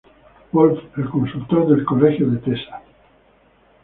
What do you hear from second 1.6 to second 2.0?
del